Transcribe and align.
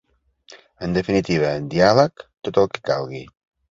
En 0.87 0.95
definitiva, 0.95 1.53
diàleg, 1.77 2.29
tot 2.49 2.63
el 2.65 2.75
que 2.77 2.87
calgui. 2.93 3.27